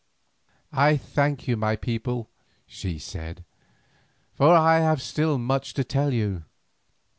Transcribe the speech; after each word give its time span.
"I 0.73 0.97
thank 0.97 1.47
you, 1.47 1.55
my 1.55 1.75
people," 1.75 2.27
she 2.65 2.97
said, 2.97 3.45
"for 4.33 4.51
I 4.55 4.79
have 4.79 4.99
still 4.99 5.37
much 5.37 5.75
to 5.75 5.83
tell 5.83 6.11
you. 6.11 6.45